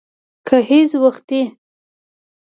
گهيځ 0.47 0.91
وختي 1.03 1.41